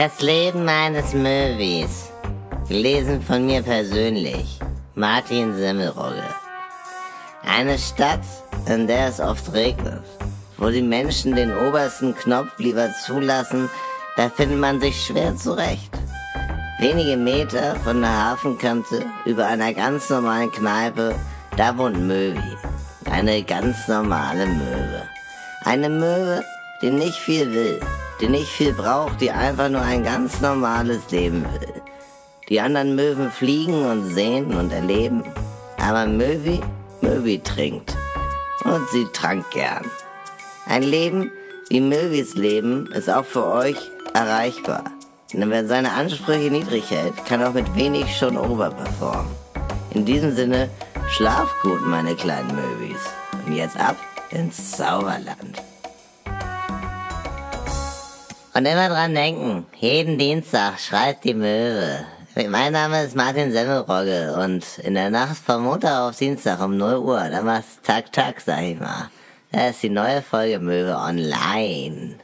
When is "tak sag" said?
68.12-68.62